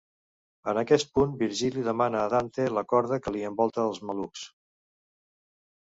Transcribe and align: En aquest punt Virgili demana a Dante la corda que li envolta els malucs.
En 0.71 0.77
aquest 0.81 1.11
punt 1.17 1.35
Virgili 1.41 1.83
demana 1.89 2.19
a 2.23 2.31
Dante 2.35 2.67
la 2.79 2.85
corda 2.95 3.21
que 3.27 3.35
li 3.37 3.47
envolta 3.53 3.87
els 3.91 4.03
malucs. 4.11 4.51